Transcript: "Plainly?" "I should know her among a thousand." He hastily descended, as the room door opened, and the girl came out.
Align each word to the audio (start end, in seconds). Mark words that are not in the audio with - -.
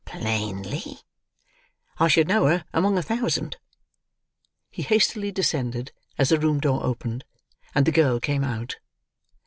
"Plainly?" 0.03 0.97
"I 1.99 2.07
should 2.07 2.27
know 2.27 2.47
her 2.47 2.65
among 2.73 2.97
a 2.97 3.03
thousand." 3.03 3.57
He 4.71 4.81
hastily 4.81 5.31
descended, 5.31 5.91
as 6.17 6.29
the 6.29 6.39
room 6.39 6.59
door 6.59 6.83
opened, 6.83 7.23
and 7.75 7.85
the 7.85 7.91
girl 7.91 8.19
came 8.19 8.43
out. 8.43 8.77